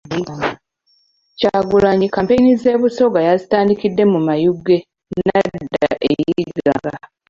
Kyagulanyi 1.39 2.07
kampeyini 2.15 2.51
z'e 2.61 2.73
Busoga 2.81 3.19
yazitandikidde 3.27 4.03
mu 4.11 4.19
Mayuge 4.27 4.77
nadda 5.27 5.87
e 6.09 6.11
Iganga. 6.43 6.91